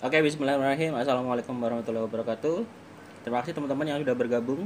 [0.00, 0.96] Oke, bismillahirrahmanirrahim.
[0.96, 2.64] Assalamualaikum warahmatullahi wabarakatuh.
[3.20, 4.64] Terima kasih teman-teman yang sudah bergabung.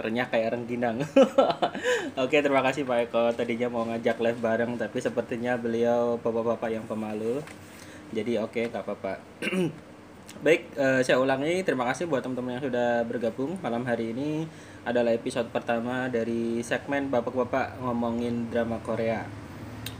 [0.00, 1.04] Renyah kayak rengginang.
[2.24, 3.28] Oke, terima kasih Pak Eko.
[3.36, 7.44] Tadinya mau ngajak live bareng, tapi sepertinya beliau bapak-bapak yang pemalu.
[8.16, 9.20] Jadi oke, nggak apa-apa.
[10.44, 11.60] Baik, eh, saya ulangi.
[11.60, 13.60] Terima kasih buat teman-teman yang sudah bergabung.
[13.60, 14.48] Malam hari ini
[14.88, 19.42] adalah episode pertama dari segmen Bapak-Bapak ngomongin drama Korea.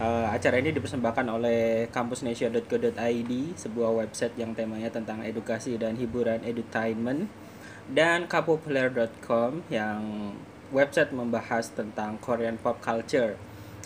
[0.01, 7.29] Eh, acara ini dipersembahkan oleh kampusnesia.co.id, sebuah website yang temanya tentang edukasi dan hiburan edutainment,
[7.93, 10.33] dan kapopuler.com yang
[10.73, 13.37] website membahas tentang Korean pop culture,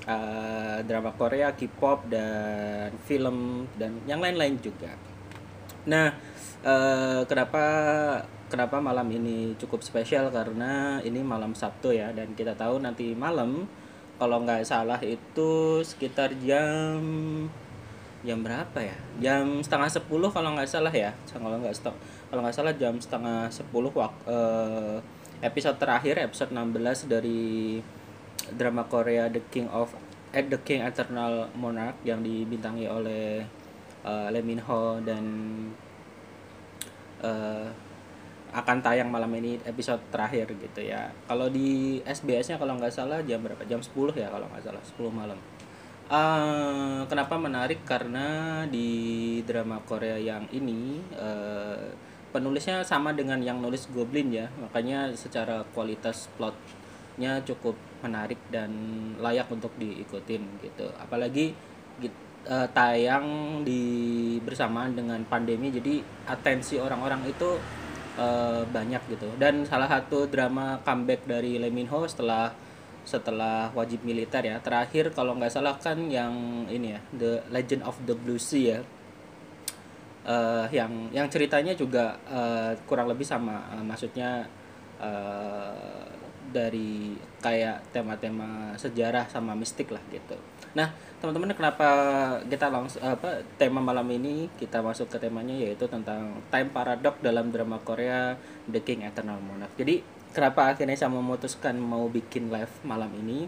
[0.06, 4.95] eh, drama Korea, K-pop, dan film, dan yang lain-lain juga.
[5.91, 6.15] Nah,
[6.62, 7.65] eh, kenapa
[8.46, 13.66] kenapa malam ini cukup spesial karena ini malam Sabtu ya dan kita tahu nanti malam
[14.16, 17.00] kalau nggak salah itu sekitar jam
[18.24, 18.96] jam berapa ya?
[19.23, 21.12] Jam setengah sepuluh kalau nggak salah ya.
[21.30, 24.98] Kalau nggak setengah kalau nggak salah jam setengah sepuluh wak- eh,
[25.45, 27.78] episode terakhir episode 16 dari
[28.56, 29.92] drama Korea The King of
[30.32, 33.45] eh, The King Eternal Monarch yang dibintangi oleh
[34.02, 35.24] eh, Lee Min Ho dan
[37.23, 37.68] eh,
[38.57, 41.12] akan tayang malam ini episode terakhir gitu ya.
[41.29, 43.60] Kalau di SBS-nya kalau nggak salah jam berapa?
[43.68, 45.37] Jam 10 ya kalau nggak salah, 10 malam.
[46.09, 47.85] Eh, kenapa menarik?
[47.85, 48.88] Karena di
[49.45, 51.93] drama Korea yang ini eh,
[52.32, 54.48] penulisnya sama dengan yang nulis Goblin ya.
[54.57, 58.73] Makanya secara kualitas plotnya cukup menarik dan
[59.20, 60.88] layak untuk diikutin gitu.
[60.96, 61.52] Apalagi
[62.01, 63.82] git- eh, tayang di
[64.41, 67.60] bersamaan dengan pandemi jadi atensi orang-orang itu
[68.16, 69.28] eh, banyak gitu.
[69.36, 72.53] Dan salah satu drama comeback dari Lee Min Ho setelah
[73.06, 74.58] setelah wajib militer ya.
[74.58, 78.80] Terakhir kalau nggak salah kan yang ini ya The Legend of the Blue Sea ya.
[80.26, 83.62] Eh, yang yang ceritanya juga eh, kurang lebih sama.
[83.78, 84.42] Eh, maksudnya
[84.98, 86.06] eh,
[86.50, 90.34] dari kayak tema-tema sejarah sama mistik lah gitu.
[90.75, 90.91] Nah,
[91.22, 91.88] teman-teman kenapa
[92.44, 97.49] kita langsung apa tema malam ini kita masuk ke temanya yaitu tentang time paradox dalam
[97.54, 98.34] drama Korea
[98.66, 99.77] The King Eternal Monarch.
[99.78, 100.03] Jadi,
[100.34, 103.47] kenapa akhirnya saya memutuskan mau bikin live malam ini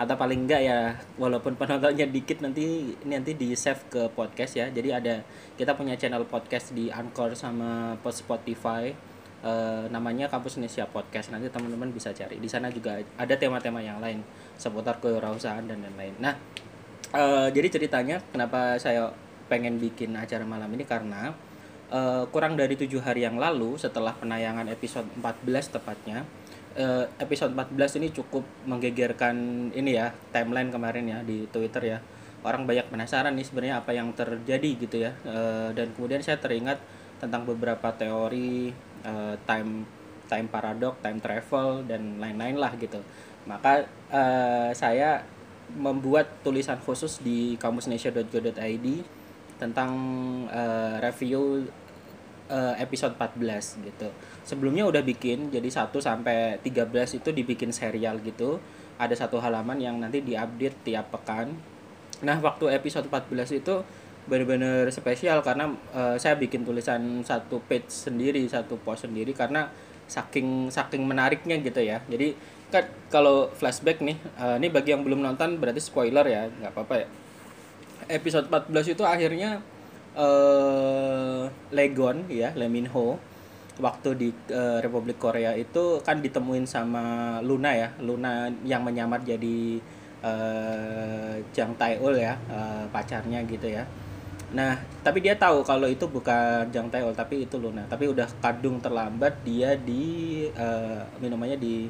[0.00, 4.72] atau paling enggak ya walaupun penontonnya dikit nanti nanti di save ke podcast ya.
[4.72, 5.20] Jadi ada
[5.60, 8.88] kita punya channel podcast di Anchor sama Spotify
[9.44, 11.28] eh, namanya Kampus Indonesia Podcast.
[11.36, 12.40] Nanti teman-teman bisa cari.
[12.40, 14.24] Di sana juga ada tema-tema yang lain
[14.60, 16.14] seputar kewirausahaan dan lain-lain.
[16.20, 16.36] Nah,
[17.16, 19.08] eh, jadi ceritanya kenapa saya
[19.48, 21.32] pengen bikin acara malam ini karena
[21.90, 26.22] eh, kurang dari tujuh hari yang lalu setelah penayangan episode 14 tepatnya
[26.78, 29.34] eh, episode 14 ini cukup menggegerkan
[29.74, 31.98] ini ya timeline kemarin ya di Twitter ya
[32.40, 36.78] orang banyak penasaran nih sebenarnya apa yang terjadi gitu ya Eh, dan kemudian saya teringat
[37.20, 38.72] tentang beberapa teori
[39.04, 39.84] eh, time
[40.30, 43.02] time paradox, time travel dan lain-lain lah gitu.
[43.50, 43.82] Maka
[44.14, 45.26] eh, saya
[45.74, 48.86] membuat tulisan khusus di kamusnesia.go.id
[49.58, 49.90] tentang
[50.50, 51.66] eh, review
[52.46, 54.08] eh, episode 14 gitu.
[54.46, 58.62] Sebelumnya udah bikin jadi 1 sampai 13 itu dibikin serial gitu.
[59.02, 61.58] Ada satu halaman yang nanti diupdate tiap pekan.
[62.22, 63.82] Nah, waktu episode 14 itu
[64.28, 69.66] benar-benar spesial karena eh, saya bikin tulisan satu page sendiri, satu post sendiri karena
[70.10, 72.02] saking saking menariknya gitu ya.
[72.10, 72.34] Jadi
[72.72, 76.94] kan kalau flashback nih, eh, ini bagi yang belum nonton berarti spoiler ya, nggak apa-apa
[77.04, 77.06] ya.
[78.10, 79.62] Episode 14 itu akhirnya
[80.18, 83.14] eh Legon ya Lee Min Ho
[83.80, 89.80] waktu di eh, Republik Korea itu kan ditemuin sama Luna ya Luna yang menyamar jadi
[90.20, 93.86] eh Jang Tae-ul ya eh, pacarnya gitu ya.
[94.52, 97.86] Nah tapi dia tahu kalau itu bukan Jang Tae-ul tapi itu Luna.
[97.88, 101.88] Tapi udah kadung terlambat dia di eh, minumannya di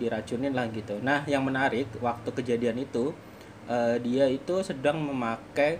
[0.00, 0.96] diracunin lah gitu.
[1.04, 3.12] Nah yang menarik waktu kejadian itu
[3.68, 5.76] eh, dia itu sedang memakai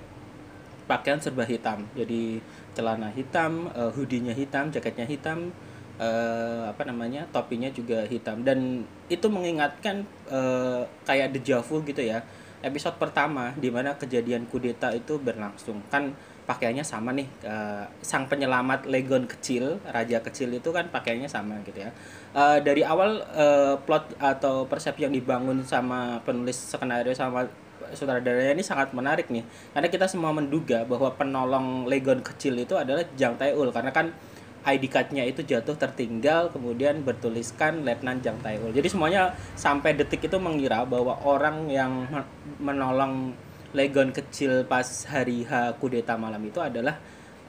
[0.84, 1.88] pakaian serba hitam.
[1.96, 2.44] Jadi
[2.76, 5.49] celana hitam eh, hoodie-nya hitam jaketnya hitam
[5.96, 8.44] eh, apa namanya topinya juga hitam.
[8.44, 12.20] Dan itu mengingatkan eh, kayak deja vu gitu ya
[12.61, 15.81] episode pertama di mana kejadian kudeta itu berlangsung.
[15.88, 16.12] Kan
[16.50, 21.87] pakaiannya sama nih eh, sang penyelamat Legon kecil raja kecil itu kan pakaiannya sama gitu
[21.87, 21.94] ya
[22.31, 27.43] Eh, dari awal eh, plot atau persepsi yang dibangun sama penulis skenario sama
[27.91, 29.43] sutradaranya ini sangat menarik nih.
[29.75, 33.75] Karena kita semua menduga bahwa penolong Legon kecil itu adalah Jang Tae-ul.
[33.75, 34.15] Karena kan
[34.62, 38.71] ID card-nya itu jatuh tertinggal kemudian bertuliskan Letnan Jang Tae-ul.
[38.71, 42.31] Jadi semuanya sampai detik itu mengira bahwa orang yang men-
[42.62, 43.35] menolong
[43.75, 46.99] Legon kecil pas hari H kudeta malam itu adalah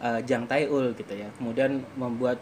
[0.01, 1.29] uh, Jang Taeul gitu ya.
[1.37, 2.41] Kemudian membuat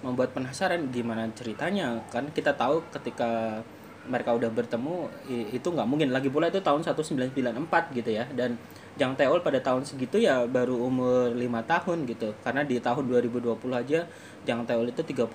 [0.00, 3.60] membuat penasaran gimana ceritanya kan kita tahu ketika
[4.08, 6.08] mereka udah bertemu itu nggak mungkin.
[6.14, 8.24] Lagi pula itu tahun 1994 gitu ya.
[8.32, 8.56] Dan
[8.96, 12.32] Jang Taeul pada tahun segitu ya baru umur lima tahun gitu.
[12.40, 14.00] Karena di tahun 2020 aja
[14.48, 15.30] Jang Taeul itu 31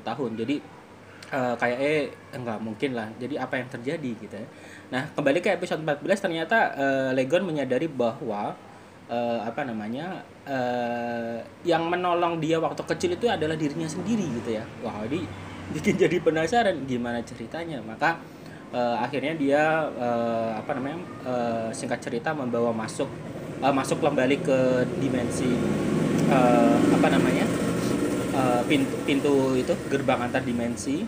[0.00, 0.30] tahun.
[0.34, 0.56] Jadi
[1.30, 2.02] uh, kayak eh
[2.34, 3.08] enggak mungkin lah.
[3.20, 4.46] Jadi apa yang terjadi gitu ya.
[4.90, 8.54] Nah kembali ke episode 14 ternyata uh, Legon menyadari bahwa
[9.10, 14.64] uh, apa namanya uh, yang menolong dia waktu kecil itu adalah dirinya sendiri gitu ya.
[14.80, 15.26] Wah jadi
[15.74, 17.82] bikin jadi penasaran gimana ceritanya.
[17.82, 18.22] Maka
[18.70, 23.10] uh, akhirnya dia uh, apa namanya uh, singkat cerita membawa masuk
[23.60, 24.58] uh, masuk kembali ke
[25.02, 25.50] dimensi
[26.30, 27.46] uh, apa namanya
[28.32, 31.04] uh, pintu pintu itu gerbang antar dimensi.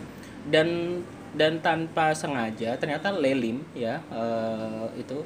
[0.48, 1.00] Dan
[1.36, 5.20] dan tanpa sengaja ternyata Lelim ya uh, itu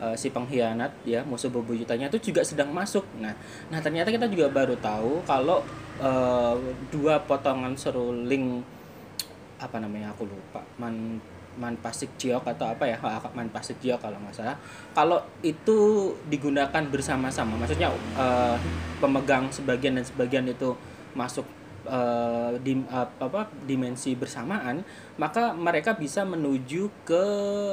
[0.00, 3.04] uh, si pengkhianat ya musuh bebuyutannya itu juga sedang masuk.
[3.18, 3.34] Nah,
[3.68, 5.62] nah ternyata kita juga baru tahu kalau
[6.00, 6.56] uh,
[6.90, 8.62] dua potongan seruling
[9.58, 11.18] apa namanya aku lupa man
[11.58, 12.96] man pasik jiok atau apa ya
[13.34, 14.54] man pasik jiok kalau nggak salah
[14.94, 18.54] kalau itu digunakan bersama-sama maksudnya uh,
[19.02, 20.78] pemegang sebagian dan sebagian itu
[21.18, 21.42] masuk
[21.88, 24.84] uh, di uh, apa dimensi bersamaan
[25.16, 27.24] maka mereka bisa menuju ke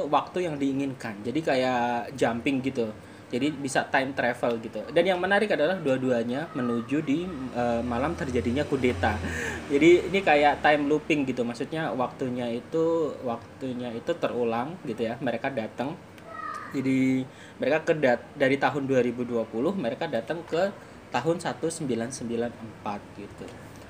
[0.08, 1.20] waktu yang diinginkan.
[1.22, 2.90] Jadi kayak jumping gitu.
[3.26, 4.86] Jadi bisa time travel gitu.
[4.94, 7.26] Dan yang menarik adalah dua-duanya menuju di
[7.58, 9.18] uh, malam terjadinya kudeta.
[9.72, 11.42] Jadi ini kayak time looping gitu.
[11.42, 15.18] Maksudnya waktunya itu waktunya itu terulang gitu ya.
[15.18, 15.98] Mereka datang.
[16.70, 17.26] Jadi
[17.58, 17.94] mereka ke
[18.36, 20.70] dari tahun 2020 mereka datang ke
[21.14, 22.50] tahun 1994
[23.16, 23.46] gitu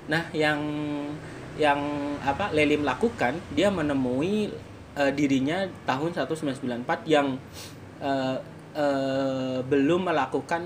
[0.06, 0.61] Nah, yang
[1.56, 1.81] yang
[2.20, 4.53] apa Lelim lakukan, dia menemui
[4.94, 7.41] uh, dirinya tahun 1994 yang
[8.05, 8.37] uh,
[8.76, 10.62] uh, belum melakukan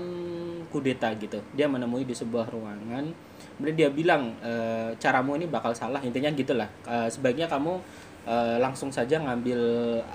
[0.71, 1.43] kudeta gitu.
[1.51, 3.11] Dia menemui di sebuah ruangan,
[3.59, 4.53] kemudian dia bilang e,
[4.95, 5.99] caramu ini bakal salah.
[5.99, 6.71] Intinya gitulah.
[6.87, 7.75] E, sebaiknya kamu
[8.23, 9.59] e, langsung saja ngambil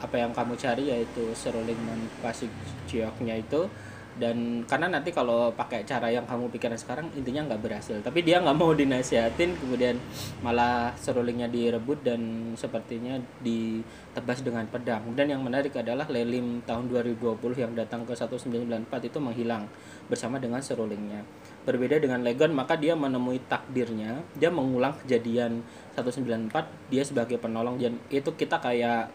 [0.01, 1.79] apa yang kamu cari yaitu seruling
[2.25, 2.49] pasik
[2.89, 3.69] cioknya itu
[4.17, 8.01] dan karena nanti kalau pakai cara yang kamu pikirkan sekarang intinya nggak berhasil.
[8.01, 10.01] Tapi dia nggak mau dinasihatin kemudian
[10.41, 15.13] malah serulingnya direbut dan sepertinya ditebas dengan pedang.
[15.13, 19.69] Dan yang menarik adalah Lelim tahun 2020 yang datang ke 1994 itu menghilang
[20.09, 21.21] bersama dengan serulingnya.
[21.69, 24.25] Berbeda dengan Legon maka dia menemui takdirnya.
[24.33, 25.61] Dia mengulang kejadian
[25.97, 27.81] 194 dia sebagai penolong.
[27.81, 29.09] Dan itu kita kayak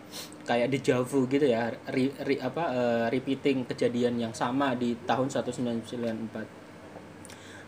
[0.49, 1.69] kayak dejavu gitu ya.
[1.85, 6.61] Re, re, apa uh, repeating kejadian yang sama di tahun 1994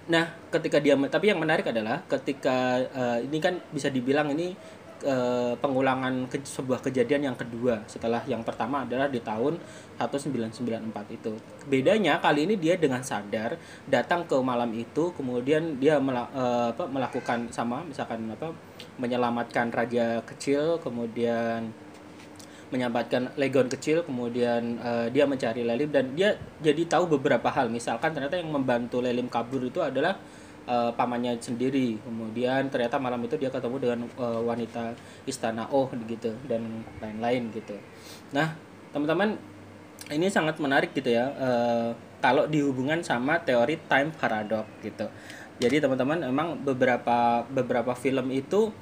[0.03, 4.51] nah ketika dia tapi yang menarik adalah ketika uh, ini kan bisa dibilang ini
[5.03, 9.59] uh, pengulangan ke, sebuah kejadian yang kedua setelah yang pertama adalah di tahun
[9.99, 11.33] 1994 itu.
[11.67, 13.55] Bedanya kali ini dia dengan sadar
[13.87, 18.51] datang ke malam itu kemudian dia mela, uh, apa, melakukan sama misalkan apa
[18.97, 21.71] menyelamatkan raja kecil kemudian
[22.73, 28.17] menyelamatkan legon kecil kemudian uh, dia mencari Lelim dan dia jadi tahu beberapa hal misalkan
[28.17, 30.17] ternyata yang membantu Lelim kabur itu adalah
[30.67, 31.99] uh, pamannya sendiri.
[32.01, 34.95] Kemudian ternyata malam itu dia ketemu dengan uh, wanita
[35.27, 37.75] istana oh gitu dan lain-lain gitu.
[38.35, 38.55] Nah
[38.93, 39.35] teman-teman
[40.11, 41.89] ini sangat menarik gitu ya uh,
[42.19, 45.07] kalau dihubungan sama teori time paradox gitu.
[45.61, 48.73] Jadi teman-teman emang beberapa beberapa film itu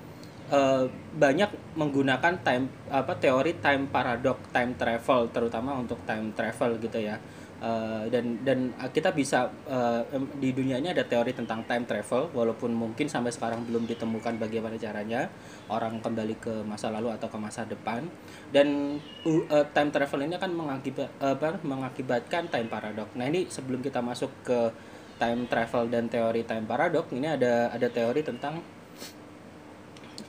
[0.52, 0.86] uh,
[1.16, 7.18] banyak menggunakan time apa teori time paradox time travel terutama untuk time travel gitu ya
[7.62, 10.02] Uh, dan dan kita bisa uh,
[10.42, 14.82] di dunia ini ada teori tentang time travel walaupun mungkin sampai sekarang belum ditemukan bagaimana
[14.82, 15.30] caranya
[15.70, 18.02] orang kembali ke masa lalu atau ke masa depan
[18.50, 18.98] dan
[19.30, 23.14] uh, time travel ini akan mengakibat uh, mengakibatkan time paradox.
[23.14, 24.74] Nah ini sebelum kita masuk ke
[25.22, 28.58] time travel dan teori time paradox ini ada ada teori tentang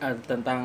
[0.05, 0.61] uh, tentang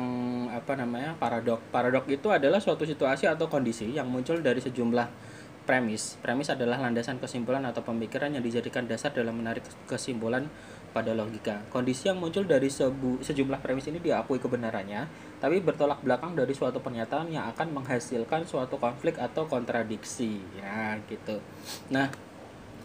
[0.52, 1.64] apa namanya paradok.
[1.72, 5.27] Paradok itu adalah suatu situasi atau kondisi yang muncul dari sejumlah
[5.68, 6.16] premis.
[6.24, 10.48] Premis adalah landasan kesimpulan atau pemikiran yang dijadikan dasar dalam menarik kesimpulan
[10.96, 11.60] pada logika.
[11.68, 15.04] Kondisi yang muncul dari sebu, sejumlah premis ini diakui kebenarannya,
[15.36, 20.40] tapi bertolak belakang dari suatu pernyataan yang akan menghasilkan suatu konflik atau kontradiksi.
[20.56, 21.44] Ya, gitu.
[21.92, 22.08] Nah,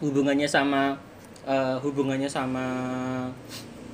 [0.04, 1.00] hubungannya sama
[1.48, 2.64] uh, hubungannya sama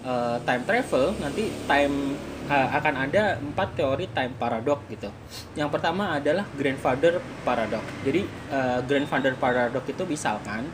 [0.04, 2.16] uh, time travel nanti time
[2.50, 5.10] uh, akan ada empat teori time paradox gitu.
[5.54, 7.84] Yang pertama adalah grandfather paradox.
[8.02, 10.66] Jadi uh, grandfather paradox itu misalkan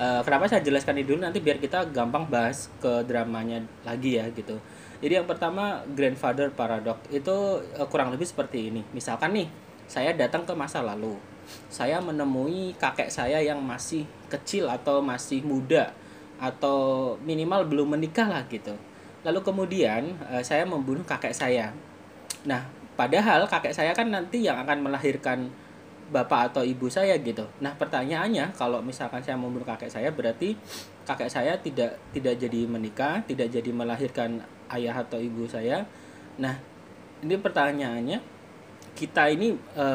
[0.00, 4.26] uh, kenapa saya jelaskan ini dulu nanti biar kita gampang bahas ke dramanya lagi ya
[4.32, 4.58] gitu.
[5.00, 8.84] Jadi yang pertama grandfather paradox itu uh, kurang lebih seperti ini.
[8.92, 9.48] Misalkan nih
[9.90, 11.18] saya datang ke masa lalu
[11.66, 15.90] saya menemui kakek saya yang masih kecil atau masih muda
[16.40, 18.72] atau minimal belum menikah lah gitu
[19.22, 21.76] lalu kemudian uh, saya membunuh kakek saya
[22.48, 22.64] nah
[22.96, 25.52] padahal kakek saya kan nanti yang akan melahirkan
[26.10, 27.46] bapak atau ibu saya gitu.
[27.62, 30.58] Nah pertanyaannya kalau misalkan saya membunuh kakek saya berarti
[31.06, 34.42] kakek saya tidak tidak jadi menikah, tidak jadi melahirkan
[34.74, 35.86] ayah atau ibu saya.
[36.42, 36.58] Nah
[37.22, 38.18] ini pertanyaannya
[38.98, 39.86] kita ini e,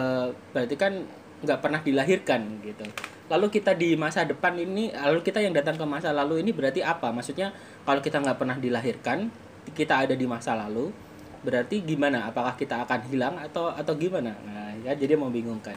[0.56, 1.04] berarti kan
[1.44, 2.88] nggak pernah dilahirkan gitu.
[3.26, 6.86] Lalu kita di masa depan ini, lalu kita yang datang ke masa lalu ini berarti
[6.86, 7.10] apa?
[7.10, 7.50] Maksudnya
[7.82, 9.34] kalau kita nggak pernah dilahirkan,
[9.74, 10.94] kita ada di masa lalu,
[11.42, 12.30] berarti gimana?
[12.30, 14.38] Apakah kita akan hilang atau atau gimana?
[14.46, 15.74] Nah, ya jadi membingungkan.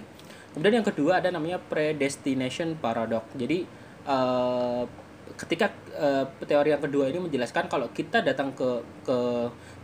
[0.52, 3.24] Kemudian yang kedua ada namanya predestination paradox.
[3.32, 3.64] Jadi
[4.04, 4.84] uh,
[5.36, 9.18] ketika uh, teori yang kedua ini menjelaskan kalau kita datang ke ke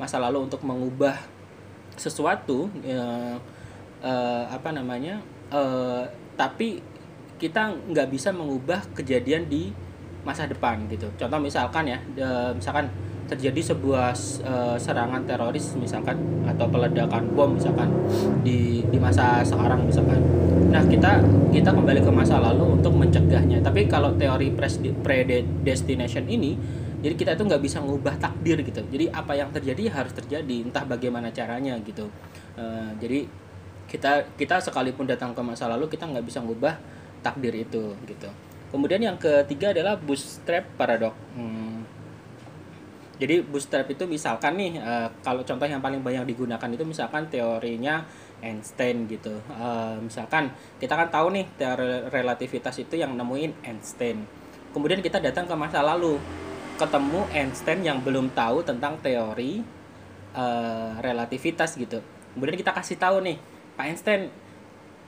[0.01, 1.17] masa lalu untuk mengubah
[1.95, 3.37] sesuatu uh,
[4.03, 5.23] uh, apa namanya
[5.55, 6.03] uh,
[6.35, 6.83] tapi
[7.45, 9.69] kita nggak bisa mengubah kejadian di
[10.25, 12.89] masa depan gitu contoh misalkan ya uh, misalkan
[13.25, 14.13] terjadi sebuah
[14.45, 17.89] uh, serangan teroris misalkan atau peledakan bom misalkan
[18.45, 20.21] di di masa sekarang misalkan.
[20.69, 23.65] Nah, kita kita kembali ke masa lalu untuk mencegahnya.
[23.65, 24.53] Tapi kalau teori
[25.01, 26.53] predestination ini
[27.01, 28.81] jadi kita itu nggak bisa ngubah takdir gitu.
[28.93, 32.09] Jadi apa yang terjadi harus terjadi, entah bagaimana caranya gitu.
[32.57, 33.29] Uh, jadi
[33.89, 36.77] kita kita sekalipun datang ke masa lalu kita nggak bisa ngubah
[37.25, 38.29] takdir itu gitu.
[38.69, 41.17] Kemudian yang ketiga adalah bootstrap paradox.
[41.33, 41.87] Hmm,
[43.17, 48.03] jadi bootstrap itu misalkan nih uh, kalau contoh yang paling banyak digunakan itu misalkan teorinya
[48.43, 49.39] Einstein gitu.
[49.55, 50.51] Uh, misalkan
[50.83, 54.27] kita kan tahu nih teori relativitas itu yang nemuin Einstein.
[54.75, 56.19] Kemudian kita datang ke masa lalu,
[56.75, 59.63] ketemu Einstein yang belum tahu tentang teori
[60.35, 62.03] uh, relativitas gitu.
[62.35, 63.39] Kemudian kita kasih tahu nih,
[63.79, 64.35] Pak Einstein,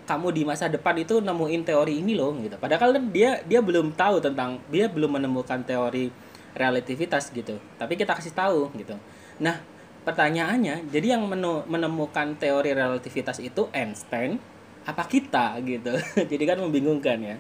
[0.07, 2.55] kamu di masa depan itu nemuin teori ini loh gitu.
[2.57, 6.09] Padahal kan dia dia belum tahu tentang dia belum menemukan teori
[6.55, 7.59] relativitas gitu.
[7.77, 8.95] Tapi kita kasih tahu gitu.
[9.43, 9.61] Nah
[10.07, 11.27] pertanyaannya jadi yang
[11.67, 14.39] menemukan teori relativitas itu Einstein
[14.87, 15.99] apa kita gitu?
[16.31, 17.37] Jadi kan membingungkan ya.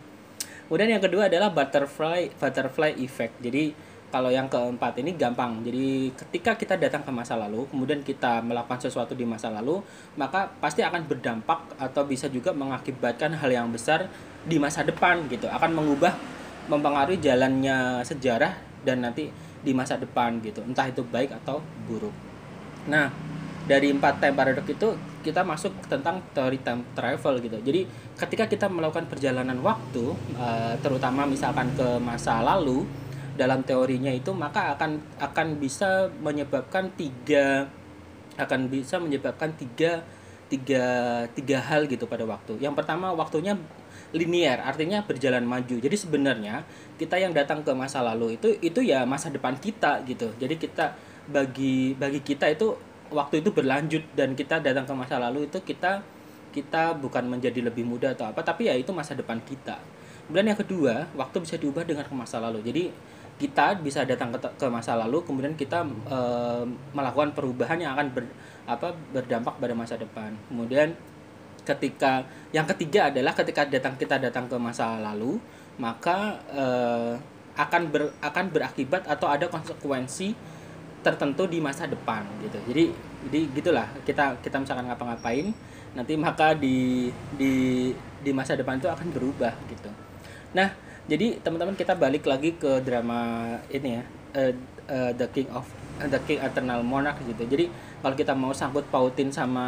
[0.67, 3.39] Kemudian yang kedua adalah butterfly butterfly effect.
[3.39, 3.71] Jadi
[4.17, 5.61] kalau yang keempat ini gampang.
[5.61, 9.85] Jadi ketika kita datang ke masa lalu, kemudian kita melakukan sesuatu di masa lalu,
[10.17, 14.09] maka pasti akan berdampak atau bisa juga mengakibatkan hal yang besar
[14.49, 15.53] di masa depan gitu.
[15.53, 16.17] Akan mengubah
[16.73, 19.31] mempengaruhi jalannya sejarah dan nanti
[19.67, 21.59] di masa depan gitu entah itu baik atau
[21.91, 22.15] buruk
[22.87, 23.11] nah
[23.67, 24.95] dari empat time paradox itu
[25.27, 27.83] kita masuk tentang teori time travel gitu jadi
[28.15, 32.87] ketika kita melakukan perjalanan waktu uh, terutama misalkan ke masa lalu
[33.37, 37.69] dalam teorinya itu maka akan akan bisa menyebabkan tiga
[38.37, 40.05] akan bisa menyebabkan tiga
[40.47, 40.85] tiga
[41.35, 42.59] tiga hal gitu pada waktu.
[42.62, 43.59] Yang pertama waktunya
[44.14, 45.76] linear artinya berjalan maju.
[45.76, 46.62] Jadi sebenarnya
[46.97, 50.31] kita yang datang ke masa lalu itu itu ya masa depan kita gitu.
[50.38, 50.95] Jadi kita
[51.26, 52.78] bagi bagi kita itu
[53.11, 56.02] waktu itu berlanjut dan kita datang ke masa lalu itu kita
[56.55, 59.76] kita bukan menjadi lebih muda atau apa tapi ya itu masa depan kita.
[60.26, 62.62] Kemudian yang kedua waktu bisa diubah dengan ke masa lalu.
[62.62, 62.85] Jadi
[63.37, 66.19] kita bisa datang ke, ke masa lalu kemudian kita e,
[66.97, 68.25] melakukan perubahan yang akan ber,
[68.64, 70.33] apa berdampak pada masa depan.
[70.49, 70.97] Kemudian
[71.66, 72.23] ketika
[72.55, 75.37] yang ketiga adalah ketika datang kita datang ke masa lalu
[75.83, 77.14] maka eh,
[77.57, 80.33] akan ber, akan berakibat atau ada konsekuensi
[81.02, 82.59] tertentu di masa depan gitu.
[82.71, 82.85] Jadi
[83.28, 85.50] jadi gitulah kita kita misalkan ngapa-ngapain
[85.99, 87.90] nanti maka di di
[88.23, 89.90] di masa depan itu akan berubah gitu.
[90.55, 90.71] Nah
[91.07, 94.03] jadi teman-teman kita balik lagi ke drama ini ya
[94.35, 94.53] uh,
[94.91, 95.67] uh, The King of
[96.03, 97.47] uh, The King Eternal Monarch gitu.
[97.47, 97.71] Jadi
[98.03, 99.67] kalau kita mau sangkut pautin sama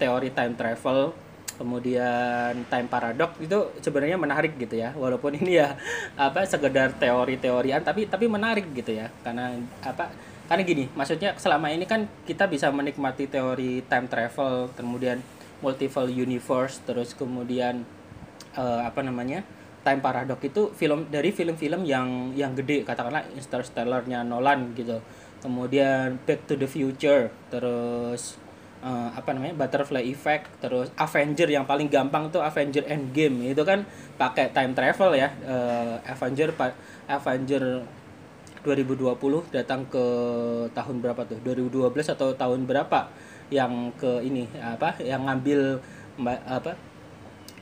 [0.00, 1.12] teori time travel
[1.52, 4.96] kemudian time paradox itu sebenarnya menarik gitu ya.
[4.96, 5.76] Walaupun ini ya
[6.16, 9.12] apa sekedar teori-teorian tapi tapi menarik gitu ya.
[9.20, 9.52] Karena
[9.84, 10.08] apa
[10.48, 15.20] karena gini maksudnya selama ini kan kita bisa menikmati teori time travel kemudian
[15.64, 17.86] multiple universe terus kemudian
[18.58, 19.46] uh, apa namanya
[19.82, 25.02] time paradox itu film dari film-film yang yang gede katakanlah Interstellar-nya Nolan gitu.
[25.42, 28.38] Kemudian Back to the Future terus
[28.82, 33.50] uh, apa namanya butterfly effect terus Avenger yang paling gampang tuh Avenger Endgame.
[33.50, 33.82] Itu kan
[34.18, 35.34] pakai time travel ya.
[35.42, 36.54] Uh, Avenger
[37.10, 37.82] Avenger
[38.62, 39.18] 2020
[39.50, 40.04] datang ke
[40.70, 41.38] tahun berapa tuh?
[41.42, 43.10] 2012 atau tahun berapa?
[43.50, 44.94] Yang ke ini apa?
[45.02, 45.60] Yang ngambil
[46.46, 46.91] apa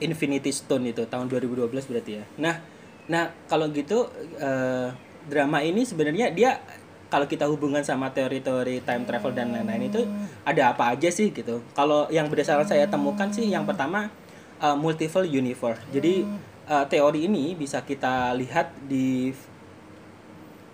[0.01, 2.25] Infinity Stone itu tahun 2012 berarti ya.
[2.41, 2.57] Nah
[3.11, 4.07] nah kalau gitu
[4.39, 4.89] uh,
[5.27, 6.61] drama ini sebenarnya dia
[7.11, 10.07] kalau kita hubungan sama teori-teori time travel dan lain-lain itu
[10.47, 11.59] ada apa aja sih gitu.
[11.75, 14.09] Kalau yang berdasarkan saya temukan sih yang pertama
[14.63, 15.83] uh, multiple universe.
[15.91, 16.23] Jadi
[16.71, 19.35] uh, teori ini bisa kita lihat di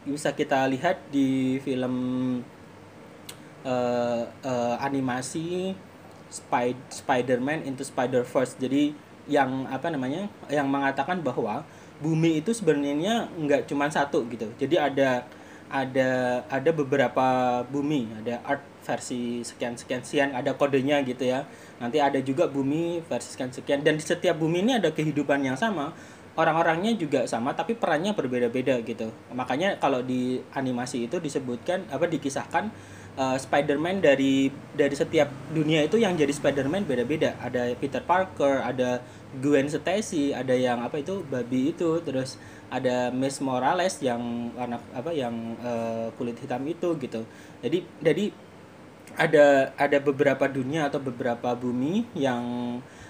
[0.07, 1.95] bisa kita lihat di film
[3.67, 5.75] uh, uh, animasi
[6.93, 8.61] Spider-Man into Spider-Verse.
[8.61, 8.95] Jadi
[9.27, 10.31] yang apa namanya?
[10.51, 11.63] yang mengatakan bahwa
[11.99, 14.47] bumi itu sebenarnya nggak cuma satu gitu.
[14.59, 15.27] Jadi ada
[15.67, 21.43] ada ada beberapa bumi, ada art versi sekian sekian sekian ada kodenya gitu ya.
[21.83, 25.59] Nanti ada juga bumi versi sekian sekian dan di setiap bumi ini ada kehidupan yang
[25.59, 25.91] sama
[26.37, 32.69] orang-orangnya juga sama tapi perannya berbeda-beda gitu makanya kalau di animasi itu disebutkan apa dikisahkan
[33.17, 37.35] uh, Spider-Man dari dari setiap dunia itu yang jadi Spider-Man beda-beda.
[37.41, 39.03] Ada Peter Parker ada
[39.41, 42.41] Gwen Stacy ada yang apa itu babi itu terus
[42.73, 47.25] ada Miss Morales yang anak apa yang uh, kulit hitam itu gitu.
[47.65, 48.25] Jadi jadi
[49.17, 52.45] ada ada beberapa dunia atau beberapa bumi yang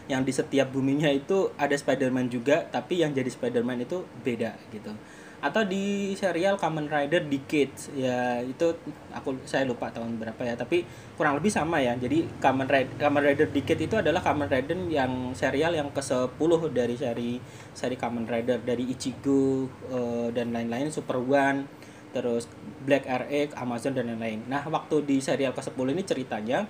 [0.07, 4.95] yang di setiap buminya itu ada Spider-Man juga tapi yang jadi Spider-Man itu beda gitu
[5.37, 8.73] atau di serial Kamen Rider Decades ya itu
[9.13, 10.57] aku saya lupa tahun berapa ya.
[10.57, 10.83] Tapi
[11.15, 11.93] kurang lebih sama ya.
[11.97, 16.95] Jadi Kamen Rider Kamen Rider Decades itu adalah Kamen Rider yang serial yang ke-10 dari
[16.97, 17.33] seri
[17.77, 18.65] seri Kamen Rider.
[18.65, 21.69] Dari Ichigo uh, dan lain-lain Super One
[22.17, 22.49] terus
[22.89, 24.49] Black RX, Amazon dan lain-lain.
[24.49, 26.65] Nah, waktu di serial ke-10 ini ceritanya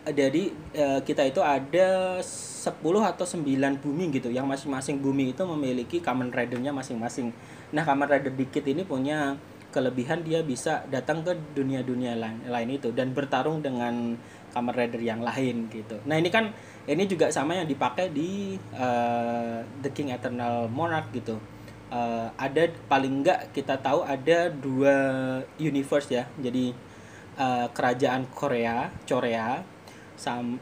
[0.00, 0.48] jadi
[0.80, 3.44] uh, kita itu ada 10 atau 9
[3.84, 4.32] bumi gitu.
[4.32, 7.30] Yang masing-masing bumi itu memiliki Kamen Rider-nya masing-masing.
[7.70, 9.38] Nah, Kamen Rider dikit ini punya
[9.70, 14.18] kelebihan dia bisa datang ke dunia-dunia lain, lain itu dan bertarung dengan
[14.50, 16.02] Kamen Rider yang lain gitu.
[16.10, 16.50] Nah, ini kan
[16.90, 21.38] ini juga sama yang dipakai di uh, The King Eternal Monarch gitu.
[21.90, 24.94] Uh, ada paling enggak kita tahu ada dua
[25.58, 26.26] universe ya.
[26.38, 26.74] Jadi
[27.38, 29.62] uh, kerajaan Korea, Korea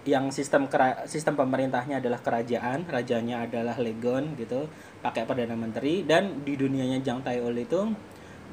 [0.07, 4.71] yang sistem kera, sistem pemerintahnya adalah kerajaan rajanya adalah legon gitu
[5.03, 7.91] pakai perdana menteri dan di dunianya Jang Taeul itu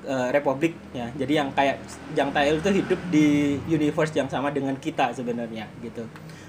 [0.06, 1.10] uh, republik ya.
[1.14, 1.78] Jadi yang kayak
[2.18, 6.06] Jang Taeul itu hidup di universe yang sama dengan kita sebenarnya gitu.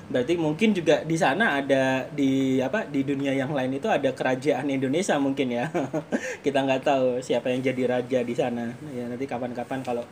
[0.06, 4.70] Berarti mungkin juga di sana ada di apa di dunia yang lain itu ada kerajaan
[4.70, 5.66] Indonesia mungkin ya.
[6.46, 8.70] Kita nggak tahu siapa yang jadi raja di sana.
[8.94, 10.06] Ya nanti kapan-kapan kalau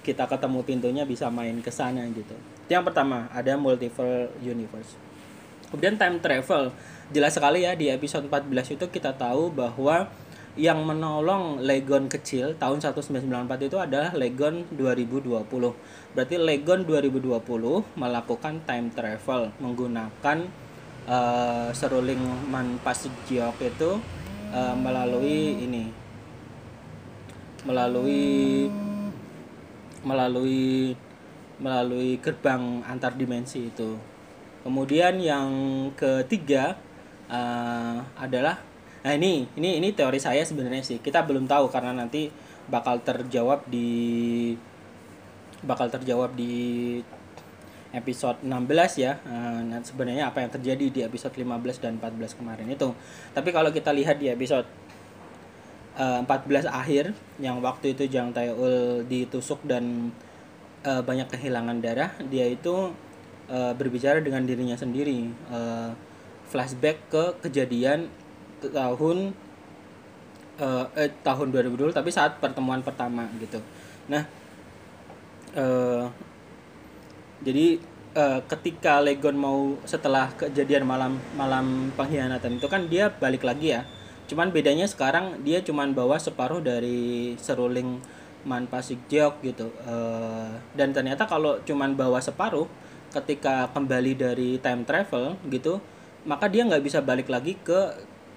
[0.00, 2.34] kita ketemu pintunya bisa main ke sana gitu.
[2.70, 4.94] Yang pertama ada multiple universe.
[5.68, 6.70] Kemudian time travel.
[7.10, 10.06] Jelas sekali ya di episode 14 itu kita tahu bahwa
[10.58, 15.46] yang menolong Legon kecil tahun 1994 itu adalah Legon 2020.
[16.14, 17.42] Berarti Legon 2020
[17.98, 20.38] melakukan time travel menggunakan
[21.06, 23.98] uh, seruling Man Pasigiok itu
[24.50, 25.90] uh, melalui ini
[27.62, 28.66] melalui
[30.00, 30.96] melalui
[31.60, 33.96] melalui gerbang antar dimensi itu.
[34.64, 35.48] Kemudian yang
[35.96, 36.76] ketiga
[37.28, 38.60] uh, adalah
[39.00, 40.98] nah ini ini ini teori saya sebenarnya sih.
[41.00, 42.32] Kita belum tahu karena nanti
[42.68, 44.52] bakal terjawab di
[45.60, 46.98] bakal terjawab di
[47.90, 49.18] episode 16 ya.
[49.26, 52.88] Nah, sebenarnya apa yang terjadi di episode 15 dan 14 kemarin itu.
[53.34, 54.66] Tapi kalau kita lihat di episode
[55.98, 60.14] uh, eh, 14 akhir yang waktu itu Jang Taeul ditusuk dan
[60.84, 62.92] uh, banyak kehilangan darah dia itu
[63.50, 65.28] uh, berbicara dengan dirinya sendiri.
[65.50, 65.92] Uh,
[66.50, 68.10] flashback ke kejadian
[68.60, 69.32] tahun
[70.58, 73.62] uh, eh, tahun 2020 tapi saat pertemuan pertama gitu.
[74.10, 74.26] Nah
[75.54, 76.10] uh,
[77.40, 77.78] jadi
[78.18, 83.86] uh, ketika Legon mau setelah kejadian malam malam pengkhianatan itu kan dia balik lagi ya.
[84.26, 87.98] Cuman bedanya sekarang dia cuman bawa separuh dari seruling
[88.44, 89.68] man pasik jok gitu.
[89.84, 92.68] Uh, dan ternyata kalau cuman bawa separuh
[93.10, 95.82] ketika kembali dari time travel gitu
[96.22, 97.80] maka dia nggak bisa balik lagi ke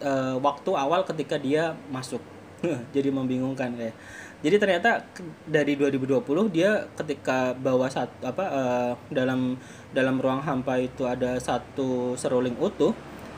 [0.01, 2.23] uh, waktu awal ketika dia masuk.
[2.95, 3.95] Jadi membingungkan kayak
[4.43, 5.07] jadi ternyata
[5.47, 6.19] dari 2020
[6.51, 9.55] dia ketika bawa satu apa uh, dalam
[9.95, 12.91] dalam ruang hampa itu ada satu seruling utuh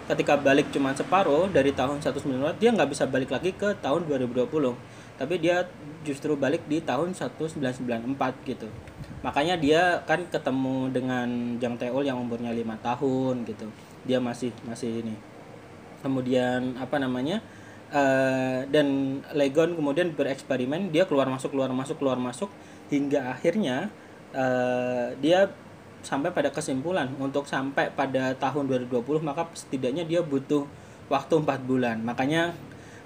[0.09, 4.49] ketika balik cuma separuh dari tahun 1994 dia nggak bisa balik lagi ke tahun 2020
[5.15, 5.63] tapi dia
[6.03, 8.67] justru balik di tahun 1994 gitu.
[9.23, 13.67] Makanya dia kan ketemu dengan Jang Teol yang umurnya lima tahun gitu.
[14.05, 15.15] Dia masih masih ini.
[16.03, 17.41] Kemudian apa namanya
[17.89, 22.51] uh, dan Legon kemudian bereksperimen dia keluar masuk keluar masuk keluar masuk
[22.93, 23.89] hingga akhirnya
[24.35, 25.49] uh, dia
[26.05, 30.69] sampai pada kesimpulan untuk sampai pada tahun 2020 maka setidaknya dia butuh
[31.09, 32.01] waktu empat bulan.
[32.01, 32.53] Makanya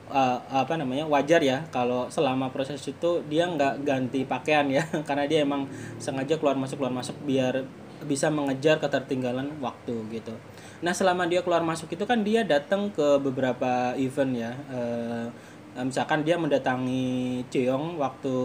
[0.10, 5.30] uh, apa namanya wajar ya kalau selama proses itu dia nggak ganti pakaian ya karena
[5.30, 5.70] dia emang
[6.02, 7.64] sengaja keluar masuk keluar masuk biar
[8.08, 10.32] bisa mengejar ketertinggalan waktu gitu.
[10.80, 14.52] Nah selama dia keluar masuk itu kan dia datang ke beberapa event ya.
[14.72, 15.28] Uh,
[15.84, 18.36] misalkan dia mendatangi Cheong waktu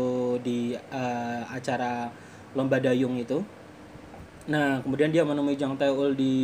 [0.43, 2.11] di uh, acara
[2.59, 3.39] lomba dayung itu.
[4.51, 6.35] Nah kemudian dia menemui Jang Taeul di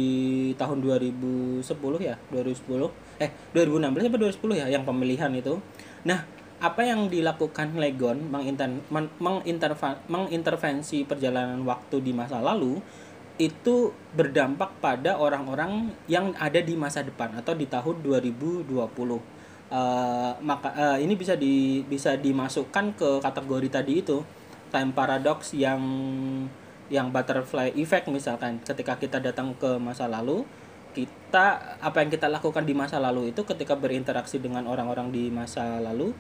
[0.55, 1.67] tahun 2010
[1.99, 5.61] ya 2010 eh 2016 apa 2010 ya yang pemilihan itu.
[6.09, 6.25] Nah
[6.61, 9.73] apa yang dilakukan Legon menginter,
[10.09, 12.81] mengintervensi perjalanan waktu di masa lalu
[13.41, 18.69] itu berdampak pada orang-orang yang ada di masa depan atau di tahun 2020.
[18.69, 19.17] Uh,
[19.71, 24.21] eh, maka uh, ini bisa di bisa dimasukkan ke kategori tadi itu
[24.69, 25.81] time paradox yang
[26.91, 30.43] yang butterfly effect misalkan ketika kita datang ke masa lalu
[30.93, 35.79] kita apa yang kita lakukan di masa lalu itu ketika berinteraksi dengan orang-orang di masa
[35.79, 36.11] lalu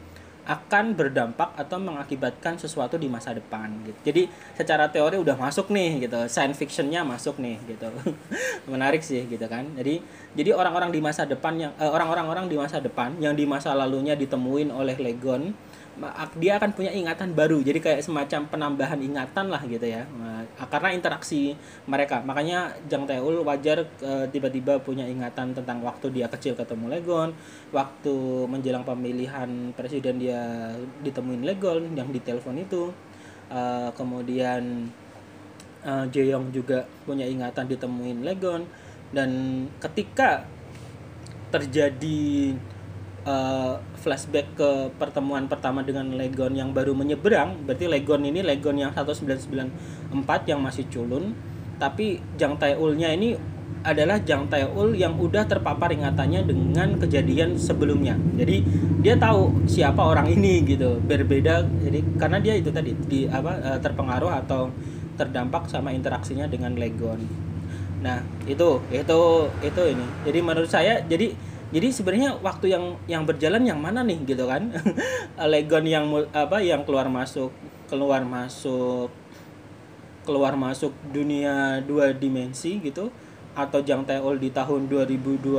[0.48, 3.98] akan berdampak atau mengakibatkan sesuatu di masa depan gitu.
[4.02, 4.22] Jadi
[4.56, 7.86] secara teori udah masuk nih gitu, science fictionnya masuk nih gitu.
[8.72, 9.68] Menarik sih gitu kan.
[9.76, 10.00] Jadi
[10.34, 14.16] jadi orang-orang di masa depan yang eh, orang-orang-orang di masa depan yang di masa lalunya
[14.16, 15.54] ditemuin oleh Legon
[16.40, 17.60] dia akan punya ingatan baru.
[17.60, 20.08] Jadi kayak semacam penambahan ingatan lah gitu ya.
[20.72, 21.52] Karena interaksi
[21.84, 22.24] mereka.
[22.24, 23.84] Makanya Jang Taeul wajar
[24.32, 27.36] tiba tiba-tiba punya ingatan tentang waktu dia kecil ketemu Legon
[27.76, 28.16] waktu
[28.48, 30.72] menjelang pemilihan presiden dia
[31.04, 32.88] ditemuin Legon yang ditelepon itu.
[33.94, 34.88] Kemudian
[35.84, 38.64] uh, Jaeyoung juga punya ingatan ditemuin Legon.
[39.10, 39.30] Dan
[39.82, 40.46] ketika
[41.50, 42.54] terjadi
[43.24, 48.92] uh, flashback ke pertemuan pertama dengan Legon yang baru menyeberang berarti Legon ini Legon yang
[48.94, 51.36] 1994 yang masih culun
[51.80, 53.36] tapi Jang Taeulnya ini
[53.80, 58.12] adalah Jang Taeul yang udah terpapar ingatannya dengan kejadian sebelumnya.
[58.36, 58.60] Jadi
[59.00, 61.00] dia tahu siapa orang ini gitu.
[61.00, 64.68] Berbeda jadi karena dia itu tadi di apa eh, terpengaruh atau
[65.16, 67.24] terdampak sama interaksinya dengan Legon.
[68.04, 69.20] Nah, itu itu
[69.64, 70.06] itu ini.
[70.28, 71.32] Jadi menurut saya jadi
[71.70, 74.74] jadi sebenarnya waktu yang yang berjalan yang mana nih gitu kan?
[75.54, 77.54] Legon yang apa yang keluar masuk
[77.86, 79.10] keluar masuk
[80.26, 83.14] keluar masuk dunia dua dimensi gitu
[83.54, 85.50] atau Jang Taeol di tahun 2020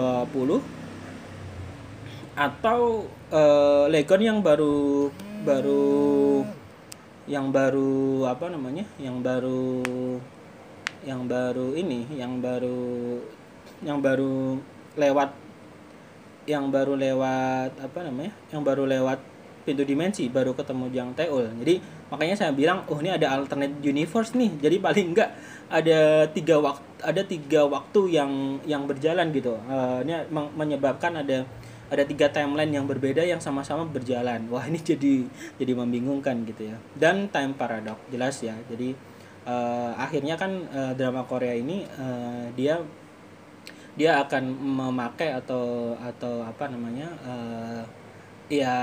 [2.36, 5.12] atau uh, Legon yang baru
[5.44, 6.44] baru
[7.28, 9.84] yang baru apa namanya yang baru
[11.08, 13.20] yang baru ini yang baru
[13.82, 14.60] yang baru
[14.96, 15.41] lewat
[16.52, 19.20] yang baru lewat apa namanya yang baru lewat
[19.64, 21.80] pintu dimensi baru ketemu Jang Teul jadi
[22.12, 24.52] makanya saya bilang oh ini ada alternate universe nih.
[24.60, 25.32] Jadi paling enggak
[25.72, 29.56] ada tiga waktu ada tiga waktu yang yang berjalan gitu.
[29.66, 31.48] Uh, ini menyebabkan ada
[31.88, 34.44] ada tiga timeline yang berbeda yang sama-sama berjalan.
[34.52, 35.24] Wah ini jadi
[35.56, 36.78] jadi membingungkan gitu ya.
[37.00, 38.60] Dan time paradox jelas ya.
[38.68, 38.92] Jadi
[39.48, 42.84] uh, akhirnya kan uh, drama Korea ini uh, dia
[43.96, 47.84] dia akan memakai atau atau apa namanya uh,
[48.48, 48.76] ya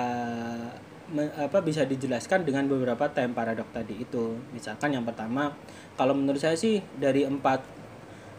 [1.08, 4.36] me, apa bisa dijelaskan dengan beberapa time paradox tadi itu.
[4.52, 5.56] Misalkan yang pertama
[5.96, 7.64] kalau menurut saya sih dari empat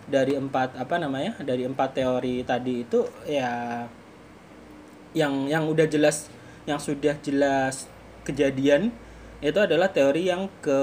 [0.09, 3.85] dari empat apa namanya dari empat teori tadi itu ya
[5.13, 6.29] yang yang udah jelas
[6.69, 7.89] yang sudah jelas
[8.25, 8.93] kejadian
[9.41, 10.79] itu adalah teori yang ke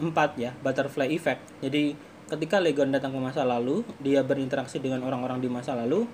[0.00, 1.40] empat ya butterfly effect.
[1.60, 6.06] Jadi ketika Legon datang ke masa lalu, dia berinteraksi dengan orang-orang di masa lalu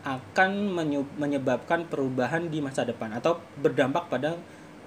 [0.00, 0.72] akan
[1.20, 4.32] menyebabkan perubahan di masa depan atau berdampak pada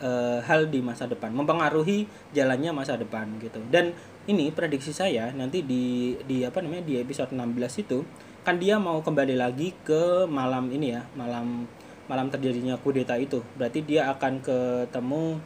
[0.02, 3.62] e, hal di masa depan, mempengaruhi jalannya masa depan gitu.
[3.70, 3.94] Dan
[4.26, 8.02] ini prediksi saya nanti di di apa namanya di episode 16 itu
[8.42, 11.70] kan dia mau kembali lagi ke malam ini ya, malam
[12.10, 13.46] malam terjadinya kudeta itu.
[13.56, 15.38] Berarti dia akan ketemu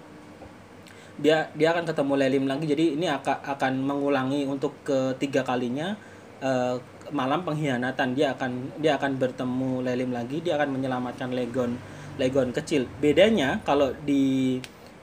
[1.18, 2.66] dia dia akan ketemu Lelim lagi.
[2.70, 5.98] Jadi ini akan akan mengulangi untuk ketiga kalinya
[6.42, 6.78] uh,
[7.10, 8.14] malam pengkhianatan.
[8.14, 10.46] Dia akan dia akan bertemu Lelim lagi.
[10.46, 11.74] Dia akan menyelamatkan Legon
[12.22, 12.86] Legon kecil.
[13.02, 14.58] Bedanya kalau di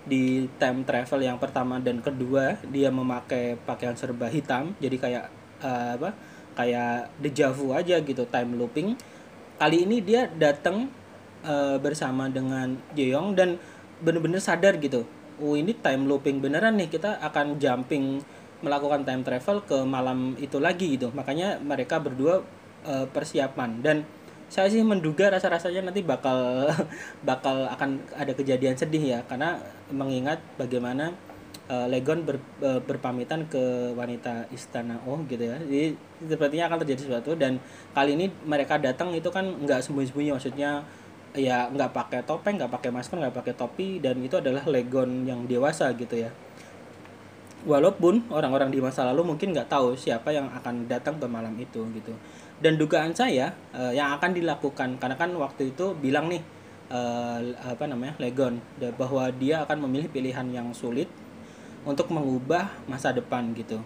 [0.05, 4.75] di time travel yang pertama dan kedua dia memakai pakaian serba hitam.
[4.79, 5.25] Jadi kayak
[5.67, 6.11] uh, apa
[6.55, 8.95] kayak deja vu aja gitu time looping.
[9.59, 10.91] Kali ini dia datang
[11.43, 13.59] uh, bersama dengan Jeong dan
[14.03, 15.07] bener-bener sadar gitu
[15.43, 18.23] oh ini time looping beneran nih kita akan jumping
[18.65, 21.13] melakukan time travel ke malam itu lagi gitu.
[21.13, 22.41] Makanya mereka berdua
[22.89, 23.85] uh, persiapan.
[23.85, 23.97] Dan
[24.49, 26.69] saya sih menduga rasa-rasanya nanti bakal
[27.29, 29.61] bakal akan ada kejadian sedih ya karena
[29.93, 31.13] mengingat bagaimana
[31.69, 35.61] uh, Legon ber, uh, berpamitan ke wanita istana oh gitu ya.
[35.61, 37.61] Jadi sepertinya akan terjadi sesuatu dan
[37.93, 40.85] kali ini mereka datang itu kan nggak sembunyi-sembunyi maksudnya
[41.35, 45.45] ya nggak pakai topeng nggak pakai masker nggak pakai topi dan itu adalah legon yang
[45.51, 46.31] dewasa gitu ya.
[47.65, 51.83] Walaupun orang-orang di masa lalu mungkin nggak tahu siapa yang akan datang ke malam itu
[51.97, 52.13] gitu.
[52.63, 56.45] Dan dugaan saya uh, yang akan dilakukan karena kan waktu itu bilang nih
[56.93, 58.61] uh, apa namanya legon
[58.95, 61.09] bahwa dia akan memilih pilihan yang sulit
[61.83, 63.81] untuk mengubah masa depan gitu.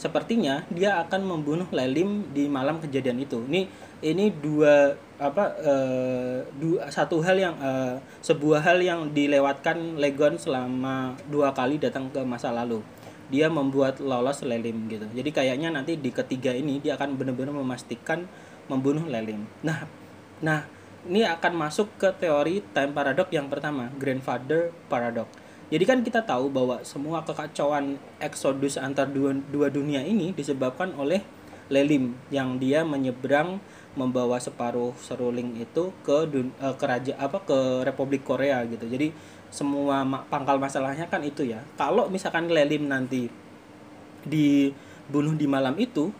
[0.00, 3.44] Sepertinya dia akan membunuh Lelim di malam kejadian itu.
[3.44, 3.68] Ini
[4.00, 11.12] ini dua apa uh, dua satu hal yang uh, sebuah hal yang dilewatkan Legon selama
[11.28, 12.80] dua kali datang ke masa lalu.
[13.30, 15.06] Dia membuat lolos Lelim gitu.
[15.12, 18.26] Jadi kayaknya nanti di ketiga ini dia akan benar-benar memastikan
[18.66, 19.44] membunuh Lelim.
[19.60, 19.84] Nah
[20.40, 20.64] nah
[21.04, 25.28] ini akan masuk ke teori time paradox yang pertama grandfather paradox.
[25.70, 31.22] Jadi kan kita tahu bahwa semua kekacauan eksodus antar dua, dua dunia ini disebabkan oleh
[31.70, 33.62] Lelim yang dia menyeberang
[33.98, 38.86] membawa separuh seruling itu ke dun, uh, ke raja apa ke Republik Korea gitu.
[38.86, 39.10] Jadi
[39.50, 41.58] semua pangkal masalahnya kan itu ya.
[41.74, 43.26] Kalau misalkan Lelim nanti
[44.22, 46.14] dibunuh di malam itu,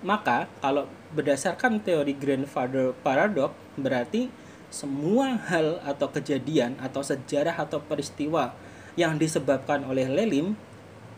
[0.00, 4.32] maka kalau berdasarkan teori grandfather paradox berarti
[4.72, 8.56] semua hal atau kejadian atau sejarah atau peristiwa
[8.98, 10.58] yang disebabkan oleh Lelim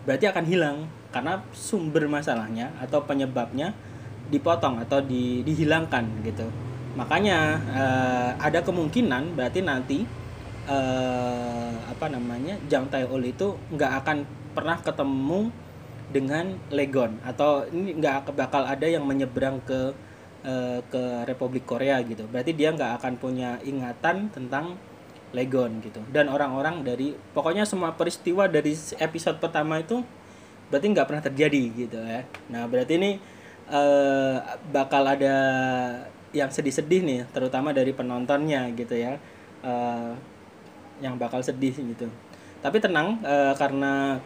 [0.05, 0.79] berarti akan hilang
[1.11, 3.73] karena sumber masalahnya atau penyebabnya
[4.31, 6.47] dipotong atau di, dihilangkan gitu.
[6.97, 7.39] Makanya
[7.77, 9.99] uh, ada kemungkinan berarti nanti
[10.67, 14.19] uh, apa namanya Jang Tae-ul itu nggak akan
[14.57, 15.53] pernah ketemu
[16.07, 19.93] dengan Legon atau ini nggak bakal ada yang menyeberang ke
[20.47, 22.25] uh, ke Republik Korea gitu.
[22.31, 24.79] Berarti dia nggak akan punya ingatan tentang
[25.35, 26.01] Legon gitu.
[26.09, 30.01] Dan orang-orang dari pokoknya semua peristiwa dari episode pertama itu
[30.73, 32.25] berarti nggak pernah terjadi gitu ya.
[32.51, 33.11] Nah berarti ini
[33.71, 34.37] uh,
[34.71, 35.37] bakal ada
[36.35, 39.17] yang sedih-sedih nih terutama dari penontonnya gitu ya
[39.65, 40.13] uh,
[41.01, 42.09] yang bakal sedih gitu.
[42.61, 44.19] Tapi tenang uh, karena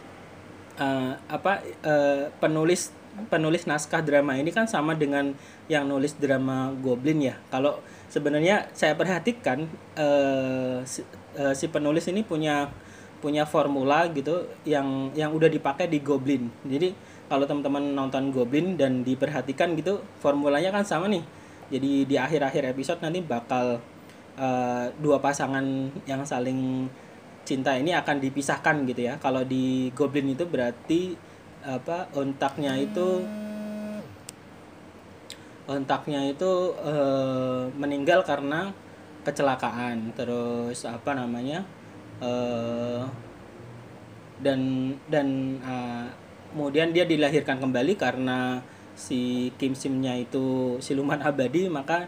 [0.79, 2.95] uh, apa uh, penulis
[3.27, 5.35] penulis naskah drama ini kan sama dengan
[5.67, 7.35] yang nulis drama Goblin ya.
[7.51, 9.67] Kalau sebenarnya saya perhatikan
[9.99, 11.03] uh, si,
[11.35, 12.71] uh, si penulis ini punya
[13.21, 16.49] punya formula gitu yang yang udah dipakai di Goblin.
[16.65, 16.95] Jadi
[17.31, 21.23] kalau teman-teman nonton Goblin dan diperhatikan gitu formulanya kan sama nih.
[21.71, 23.79] Jadi di akhir-akhir episode nanti bakal
[24.35, 25.63] uh, dua pasangan
[26.03, 26.91] yang saling
[27.47, 29.15] cinta ini akan dipisahkan gitu ya.
[29.23, 31.15] Kalau di Goblin itu berarti
[31.63, 33.23] apa ontaknya itu
[35.71, 38.75] ontaknya itu uh, meninggal karena
[39.23, 40.11] kecelakaan.
[40.19, 41.63] Terus apa namanya
[42.19, 43.07] uh,
[44.43, 45.55] dan dan
[46.51, 48.59] kemudian dia dilahirkan kembali karena
[48.93, 52.05] si Kim Simnya itu siluman abadi maka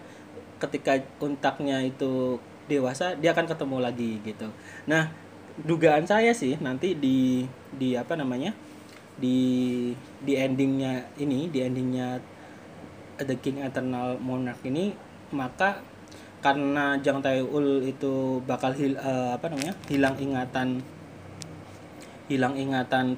[0.59, 4.47] ketika untaknya itu dewasa dia akan ketemu lagi gitu.
[4.87, 5.11] Nah
[5.59, 8.55] dugaan saya sih nanti di di apa namanya
[9.17, 9.91] di
[10.23, 12.17] di endingnya ini di endingnya
[13.21, 14.95] The King Eternal Monarch ini
[15.33, 15.81] maka
[16.43, 20.83] karena Jang Tae-ul itu bakal hil, uh, apa namanya hilang ingatan
[22.27, 23.15] hilang ingatan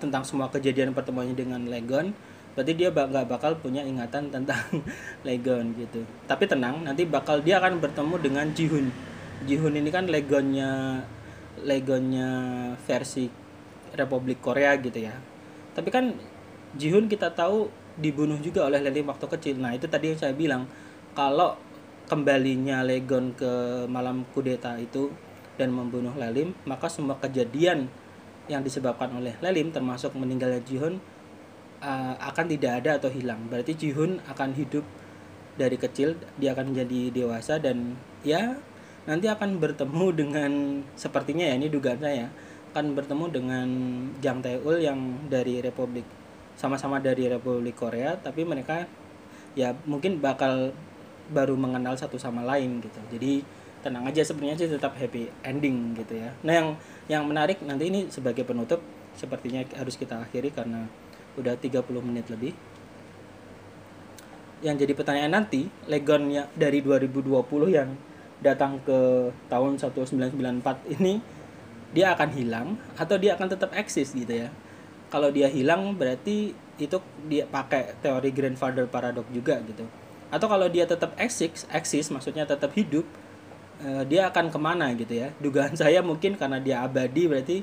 [0.00, 2.16] tentang semua kejadian pertemuannya dengan Legon
[2.56, 4.58] berarti dia nggak bakal punya ingatan tentang
[5.28, 6.02] Legon gitu.
[6.26, 8.90] Tapi tenang nanti bakal dia akan bertemu dengan Jihun
[9.46, 11.00] Jihun ini kan Legonnya
[11.64, 12.28] Legonnya
[12.84, 13.28] versi
[13.96, 15.16] Republik Korea gitu ya.
[15.72, 16.12] Tapi kan
[16.76, 19.56] Jihun kita tahu dibunuh juga oleh Lelim waktu kecil.
[19.58, 20.68] Nah itu tadi yang saya bilang
[21.16, 21.56] kalau
[22.06, 25.08] kembalinya Legon ke malam kudeta itu
[25.56, 27.88] dan membunuh Lelim maka semua kejadian
[28.50, 30.98] yang disebabkan oleh Lelim termasuk meninggalnya Jihun
[31.78, 33.46] uh, akan tidak ada atau hilang.
[33.46, 34.82] Berarti Jihun akan hidup
[35.54, 37.94] dari kecil, dia akan menjadi dewasa dan
[38.26, 38.58] ya
[39.06, 40.52] nanti akan bertemu dengan
[40.98, 42.28] sepertinya ya ini dugaan saya
[42.74, 43.68] akan bertemu dengan
[44.20, 46.04] Jang Tae-ul yang dari Republik
[46.54, 48.84] sama-sama dari Republik Korea tapi mereka
[49.56, 50.70] ya mungkin bakal
[51.32, 53.00] baru mengenal satu sama lain gitu.
[53.10, 53.42] Jadi
[53.80, 56.68] tenang aja sebenarnya sih tetap happy ending gitu ya nah yang
[57.10, 58.78] yang menarik nanti ini sebagai penutup
[59.18, 60.86] sepertinya harus kita akhiri karena
[61.34, 62.54] udah 30 menit lebih.
[64.62, 67.98] Yang jadi pertanyaan nanti Legon yang dari 2020 yang
[68.38, 71.18] datang ke tahun 1994 ini
[71.90, 74.48] dia akan hilang atau dia akan tetap eksis gitu ya?
[75.10, 76.96] Kalau dia hilang berarti itu
[77.26, 79.82] dia pakai teori grandfather paradox juga gitu.
[80.30, 83.02] Atau kalau dia tetap eksis eksis maksudnya tetap hidup
[83.84, 85.28] uh, dia akan ke mana gitu ya.
[85.40, 87.56] Dugaan saya mungkin karena dia abadi berarti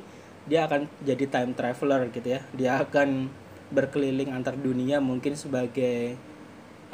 [0.47, 2.41] dia akan jadi time traveler gitu ya.
[2.55, 3.29] Dia akan
[3.67, 6.15] berkeliling antar dunia mungkin sebagai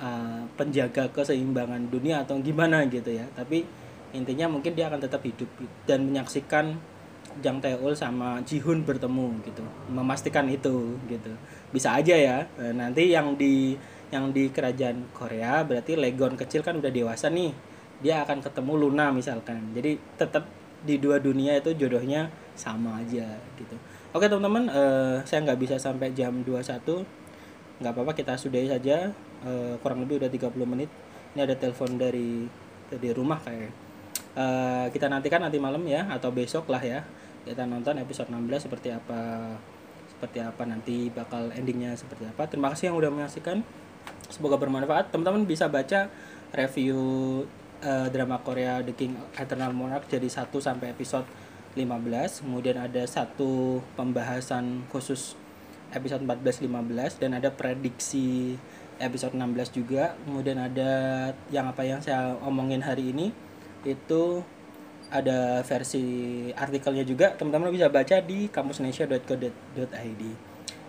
[0.02, 3.26] uh, penjaga keseimbangan dunia atau gimana gitu ya.
[3.38, 3.66] Tapi
[4.14, 5.50] intinya mungkin dia akan tetap hidup
[5.90, 6.78] dan menyaksikan
[7.42, 9.66] Jang Taeul sama Jihun bertemu gitu.
[9.90, 11.34] Memastikan itu gitu.
[11.74, 12.38] Bisa aja ya.
[12.62, 13.74] Eh, nanti yang di
[14.14, 17.73] yang di kerajaan Korea berarti Legon kecil kan udah dewasa nih
[18.04, 19.72] dia akan ketemu Luna misalkan.
[19.72, 20.44] Jadi tetap
[20.84, 23.76] di dua dunia itu jodohnya sama aja gitu.
[24.12, 26.84] Oke teman-teman eh, saya nggak bisa sampai jam 21
[27.82, 29.10] nggak apa-apa kita sudahi saja.
[29.48, 30.92] Eh, kurang lebih udah 30 menit.
[31.34, 32.46] Ini ada telepon dari
[32.92, 33.94] dari rumah kayak
[34.34, 37.06] Eh, kita nantikan nanti malam ya atau besok lah ya.
[37.46, 39.54] Kita nonton episode 16 seperti apa
[40.10, 42.50] seperti apa nanti bakal endingnya seperti apa.
[42.50, 43.62] Terima kasih yang udah menyaksikan.
[44.34, 45.14] Semoga bermanfaat.
[45.14, 46.10] Teman-teman bisa baca
[46.50, 46.98] review
[47.84, 51.28] eh, drama Korea The King Eternal Monarch jadi 1 sampai episode
[51.76, 55.36] 15 kemudian ada satu pembahasan khusus
[55.94, 58.58] episode 14 15 dan ada prediksi
[58.98, 60.18] episode 16 juga.
[60.26, 60.92] Kemudian ada
[61.54, 63.30] yang apa yang saya omongin hari ini
[63.86, 64.42] itu
[65.14, 67.38] ada versi artikelnya juga.
[67.38, 70.24] Teman-teman bisa baca di kamusnesia.co.id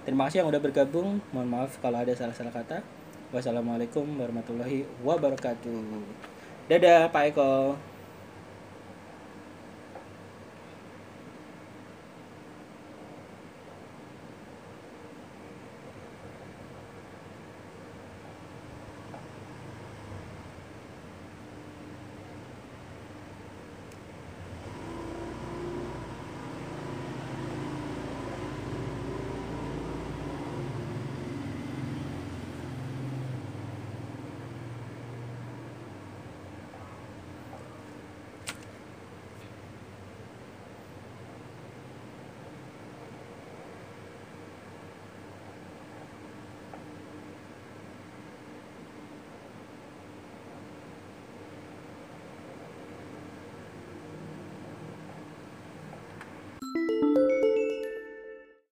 [0.05, 1.19] terima kasih yang udah bergabung.
[1.33, 2.85] Mohon maaf kalau ada salah-salah kata.
[3.33, 6.34] Wassalamualaikum warahmatullahi wabarakatuh
[6.69, 7.77] dadah Pak Eko